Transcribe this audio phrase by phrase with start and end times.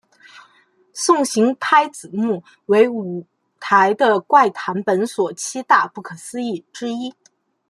[0.93, 3.23] 送行拍子木为舞
[3.59, 7.13] 台的怪谈本所七大不可思议之一。